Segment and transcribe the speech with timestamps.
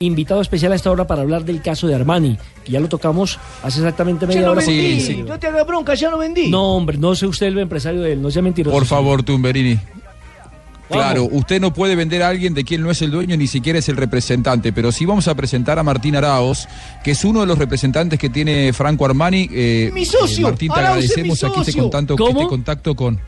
[0.00, 3.38] Invitado especial a esta hora para hablar del caso de Armani, que ya lo tocamos
[3.62, 4.60] hace exactamente media Ya lo hora.
[4.60, 5.00] vendí.
[5.00, 5.22] Sí, sí.
[5.22, 6.50] No te hagas bronca, ya lo vendí.
[6.50, 8.76] No, hombre, no sea usted el empresario de él, no sea mentiroso.
[8.76, 9.76] Por favor, Tumberini.
[9.76, 9.82] Vamos.
[10.90, 13.78] Claro, usted no puede vender a alguien de quien no es el dueño ni siquiera
[13.78, 16.68] es el representante, pero sí vamos a presentar a Martín Araos,
[17.02, 19.48] que es uno de los representantes que tiene Franco Armani.
[19.50, 23.18] Eh, Mi socio, eh, Martín, te Arauz agradecemos aquí este contacto, este contacto con.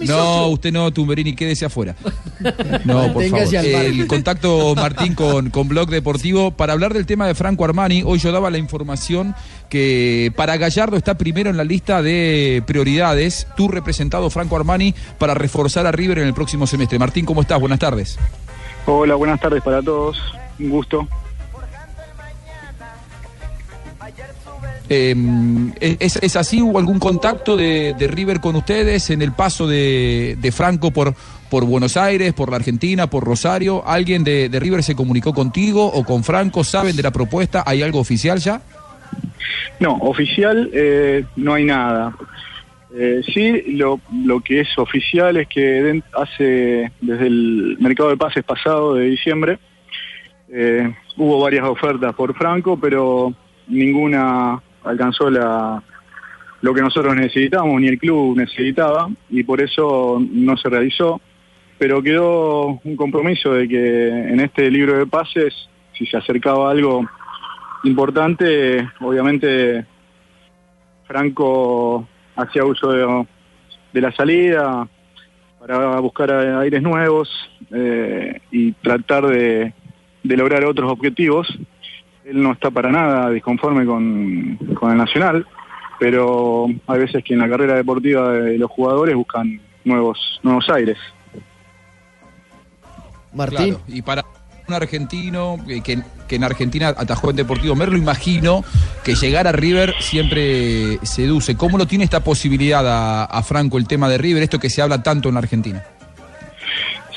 [0.00, 0.46] Mi No, socio.
[0.48, 1.94] usted no, Tumberini, quédese afuera.
[2.84, 3.54] No, por favor.
[3.54, 6.50] El contacto, Martín, con, con Blog Deportivo.
[6.50, 9.34] Para hablar del tema de Franco Armani, hoy yo daba la información
[9.68, 15.34] que para Gallardo está primero en la lista de prioridades, tu representado Franco Armani, para
[15.34, 16.98] reforzar a River en el próximo semestre.
[16.98, 17.60] Martín, ¿cómo estás?
[17.60, 18.18] Buenas tardes.
[18.86, 20.18] Hola, buenas tardes para todos.
[20.58, 21.06] Un gusto.
[24.88, 25.14] Eh,
[25.80, 26.60] ¿es, así?
[26.60, 31.14] ¿Hubo algún contacto de, River con ustedes en el paso de, Franco por,
[31.48, 33.86] por Buenos Aires, por la Argentina, por Rosario?
[33.86, 36.64] ¿Alguien de, River se comunicó contigo o con Franco?
[36.64, 37.62] ¿Saben de la propuesta?
[37.66, 38.60] ¿Hay algo oficial ya?
[39.78, 42.16] No, oficial eh, no hay nada.
[42.92, 48.42] Eh, sí, lo, lo que es oficial es que hace desde el mercado de pases
[48.42, 49.60] pasado de diciembre
[50.52, 53.32] eh, hubo varias ofertas por Franco, pero
[53.70, 55.82] ninguna alcanzó la
[56.62, 61.20] lo que nosotros necesitábamos ni el club necesitaba y por eso no se realizó.
[61.78, 65.54] Pero quedó un compromiso de que en este libro de pases,
[65.94, 67.08] si se acercaba algo
[67.84, 69.86] importante, obviamente
[71.06, 74.86] Franco hacía uso de, la salida
[75.58, 77.30] para buscar aires nuevos
[77.72, 79.72] eh, y tratar de,
[80.22, 81.48] de lograr otros objetivos.
[82.24, 85.46] Él no está para nada disconforme con, con el Nacional,
[85.98, 90.98] pero hay veces que en la carrera deportiva de los jugadores buscan nuevos, nuevos aires.
[93.32, 93.74] Martín.
[93.74, 94.24] Claro, y para
[94.68, 95.98] un argentino eh, que,
[96.28, 98.64] que en Argentina atajó en Deportivo Merlo, imagino
[99.04, 101.56] que llegar a River siempre seduce.
[101.56, 104.82] ¿Cómo lo tiene esta posibilidad a, a Franco el tema de River, esto que se
[104.82, 105.82] habla tanto en la Argentina?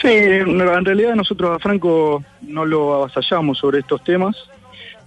[0.02, 4.36] Sí, en realidad nosotros a Franco no lo avasallamos sobre estos temas.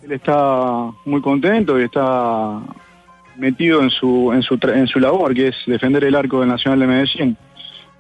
[0.07, 2.61] Él está muy contento y está
[3.35, 6.79] metido en su, en su, en su labor, que es defender el arco del Nacional
[6.79, 7.37] de Medellín.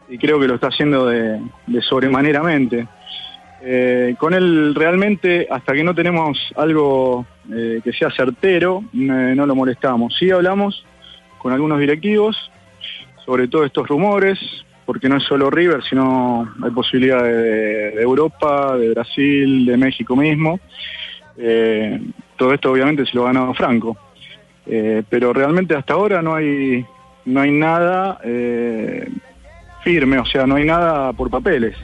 [0.08, 2.86] Y creo que lo está haciendo de, de sobremaneramente.
[3.60, 9.56] Eh, con él realmente, hasta que no tenemos algo eh, que sea certero, no lo
[9.56, 10.14] molestamos.
[10.16, 10.86] Sí hablamos
[11.38, 12.36] con algunos directivos
[13.24, 14.38] sobre todos estos rumores,
[14.84, 20.60] porque no es solo River, sino hay posibilidad de Europa, de Brasil, de México mismo.
[21.38, 22.00] Eh,
[22.36, 23.96] todo esto obviamente se lo ha ganado Franco.
[24.66, 26.84] Eh, pero realmente hasta ahora no hay,
[27.24, 29.08] no hay nada eh,
[29.84, 31.76] firme, o sea, no hay nada por papeles.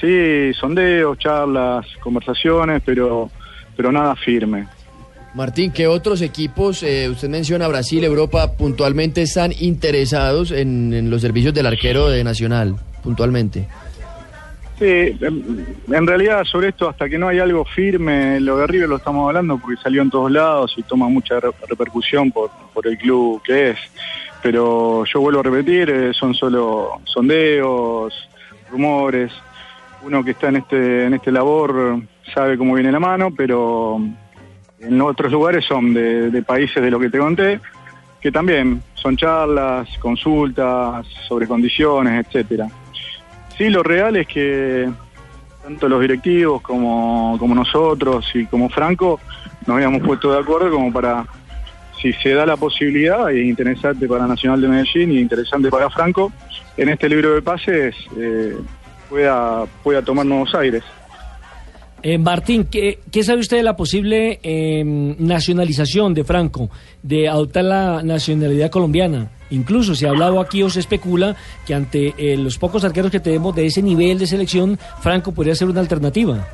[0.00, 3.30] Sí, sondeos, charlas, conversaciones, pero,
[3.76, 4.66] pero nada firme.
[5.34, 11.22] Martín, ¿qué otros equipos, eh, usted menciona Brasil, Europa, puntualmente están interesados en, en los
[11.22, 13.66] servicios del arquero de Nacional, puntualmente?
[14.78, 14.86] Sí,
[15.20, 18.96] en, en realidad sobre esto, hasta que no hay algo firme, lo de River lo
[18.96, 22.98] estamos hablando porque salió en todos lados y toma mucha re- repercusión por, por el
[22.98, 23.78] club que es.
[24.42, 28.12] Pero yo vuelvo a repetir, eh, son solo sondeos,
[28.70, 29.32] rumores.
[30.02, 32.00] Uno que está en este, en este labor
[32.34, 34.00] sabe cómo viene la mano, pero
[34.80, 37.60] en otros lugares son de, de países de lo que te conté,
[38.20, 42.68] que también son charlas, consultas sobre condiciones, etcétera.
[43.56, 44.88] Sí, lo real es que
[45.62, 49.20] tanto los directivos como, como nosotros y como Franco
[49.66, 51.24] nos habíamos puesto de acuerdo como para,
[52.00, 55.88] si se da la posibilidad, y es interesante para Nacional de Medellín y interesante para
[55.88, 56.32] Franco,
[56.76, 58.56] en este libro de pases eh,
[59.08, 60.82] pueda, pueda tomar nuevos aires.
[62.02, 66.68] Eh, Martín, ¿qué, sabe usted de la posible eh, nacionalización de Franco,
[67.02, 69.30] de adoptar la nacionalidad colombiana?
[69.50, 71.36] Incluso se ha hablado aquí o se especula
[71.66, 75.54] que ante eh, los pocos arqueros que tenemos de ese nivel de selección, Franco podría
[75.54, 76.46] ser una alternativa.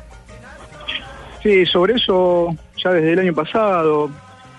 [1.41, 4.09] Sí, sobre eso ya desde el año pasado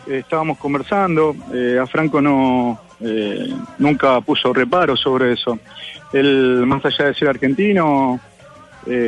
[0.08, 1.36] eh, estábamos conversando.
[1.52, 2.80] eh, a Franco no
[3.78, 5.58] nunca puso reparo sobre eso.
[6.12, 8.20] Él, más allá de ser argentino,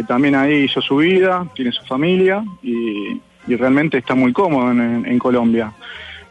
[0.08, 5.06] también ahí hizo su vida, tiene su familia y, y realmente está muy cómodo en,
[5.06, 5.72] en Colombia.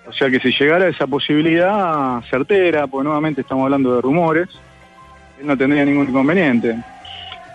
[0.07, 4.49] O sea que si llegara esa posibilidad certera, pues nuevamente estamos hablando de rumores,
[5.39, 6.75] él no tendría ningún inconveniente.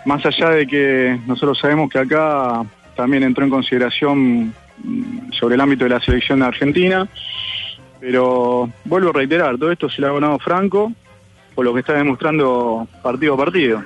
[0.05, 2.63] Más allá de que nosotros sabemos que acá
[2.95, 4.53] también entró en consideración
[4.83, 7.07] mm, sobre el ámbito de la selección de Argentina,
[7.99, 10.91] pero vuelvo a reiterar, todo esto se lo ha ganado Franco
[11.53, 13.83] por lo que está demostrando partido a partido.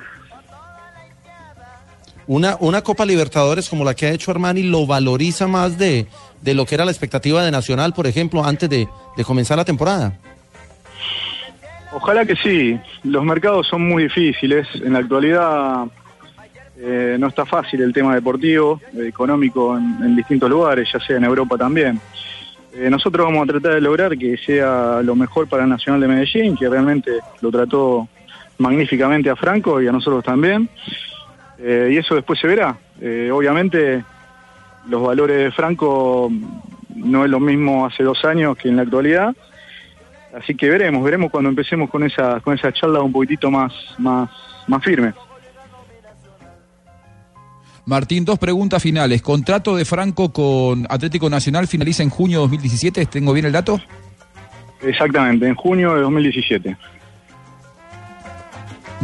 [2.26, 6.06] Una, una Copa Libertadores como la que ha hecho Armani lo valoriza más de,
[6.40, 9.64] de lo que era la expectativa de Nacional, por ejemplo, antes de, de comenzar la
[9.64, 10.18] temporada.
[11.92, 12.78] Ojalá que sí.
[13.04, 14.66] Los mercados son muy difíciles.
[14.82, 15.84] En la actualidad
[16.76, 21.24] eh, no está fácil el tema deportivo, eh, económico en, distintos lugares, ya sea en
[21.24, 22.00] Europa también.
[22.74, 26.08] Eh, nosotros vamos a tratar de lograr que sea lo mejor para el Nacional de
[26.08, 28.08] Medellín, que realmente lo trató
[28.58, 30.68] magníficamente a Franco y a nosotros también.
[31.58, 32.76] Eh, y eso después se verá.
[33.00, 34.04] Eh, obviamente
[34.88, 36.30] los valores de Franco
[36.94, 39.34] no es lo mismo hace dos años que en la actualidad.
[40.36, 44.28] Así que veremos, veremos cuando empecemos con esa, con esa charla un poquitito más, más,
[44.66, 45.12] más firme.
[47.86, 49.22] Martín, dos preguntas finales.
[49.22, 53.06] ¿Contrato de Franco con Atlético Nacional finaliza en junio de 2017?
[53.06, 53.78] ¿Tengo bien el dato?
[54.82, 56.76] Exactamente, en junio de 2017.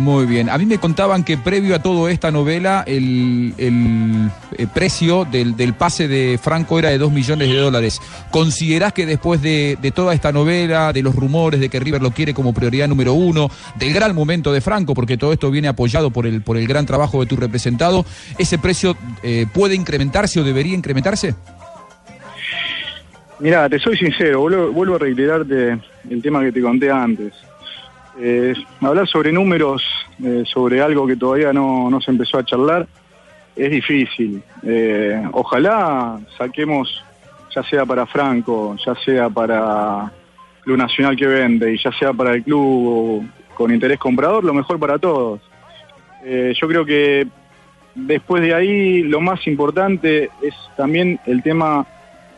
[0.01, 0.49] Muy bien.
[0.49, 5.59] A mí me contaban que previo a toda esta novela, el, el, el precio del,
[5.59, 8.01] del, pase de Franco era de 2 millones de dólares.
[8.31, 12.13] ¿Considerás que después de, de, toda esta novela, de los rumores de que River lo
[12.13, 16.11] quiere como prioridad número uno, del gran momento de Franco, porque todo esto viene apoyado
[16.11, 18.07] por el, por el gran trabajo de tu representado,
[18.39, 21.35] ese precio eh, puede incrementarse o debería incrementarse?
[23.39, 27.35] Mira, te soy sincero, vuelvo, vuelvo a reiterarte el tema que te conté antes.
[28.23, 29.83] Eh, hablar sobre números,
[30.23, 32.87] eh, sobre algo que todavía no, no, se empezó a charlar,
[33.57, 34.43] es difícil.
[34.63, 37.03] Eh, ojalá saquemos,
[37.55, 40.13] ya sea para Franco, ya sea para
[40.63, 44.79] Club Nacional que vende y ya sea para el club con interés comprador, lo mejor
[44.79, 45.41] para todos.
[46.25, 47.27] Eh, yo creo que
[47.95, 51.87] después de ahí lo más importante es también el tema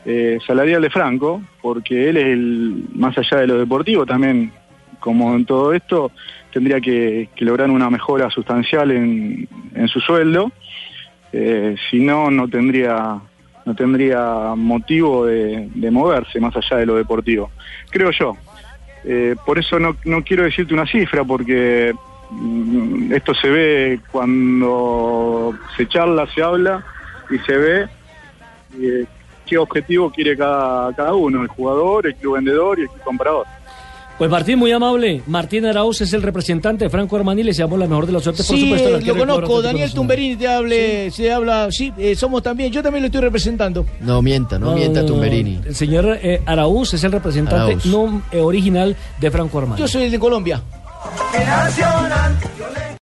[0.05, 4.53] eh, salarial de Franco, porque él es el, más allá de lo deportivo, también
[5.03, 6.13] como en todo esto,
[6.53, 9.49] tendría que, lograr una mejora sustancial en,
[9.89, 10.53] su sueldo.
[11.33, 13.21] Eh, si no, no tendría,
[13.67, 17.51] no tendría motivo de, de, moverse más allá de lo deportivo.
[17.91, 18.37] Creo yo.
[19.05, 21.93] Eh, por eso no, no, quiero decirte una cifra, porque
[22.31, 26.85] mm, esto se ve cuando se charla, se habla
[27.29, 27.89] y se ve
[28.81, 29.05] eh,
[29.47, 33.47] qué objetivo quiere cada, cada uno, el jugador, el club vendedor y el club comprador.
[34.23, 35.21] Pues Martín, muy amable.
[35.27, 37.43] Martín Arauz es el representante de Franco Armani.
[37.43, 39.15] Le deseamos la mejor de las suertes, sí, por supuesto.
[39.15, 39.63] lo conozco.
[39.63, 41.25] Daniel Tumberini te hable, ¿Sí?
[41.25, 41.67] se habla.
[41.73, 42.71] Sí, eh, somos también.
[42.71, 43.85] Yo también lo estoy representando.
[43.99, 45.59] No mienta, no, no mienta Tumberini.
[45.67, 47.87] El señor eh, Arauz es el representante Arauz.
[47.87, 49.81] no eh, original de Franco Armani.
[49.81, 50.63] Yo soy el de Colombia.